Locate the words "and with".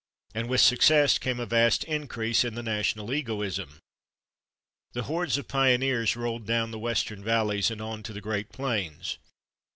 0.33-0.61